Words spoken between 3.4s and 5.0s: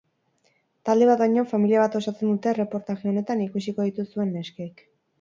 ikusiko dituzuen neskek.